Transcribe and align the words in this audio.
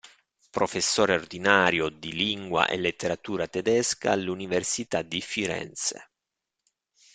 Professore 0.49 1.13
ordinario 1.13 1.89
di 1.89 2.11
Lingua 2.11 2.65
e 2.65 2.75
Letteratura 2.75 3.47
Tedesca 3.47 4.09
all'Università 4.11 5.03
di 5.03 5.21
Firenze. 5.21 6.09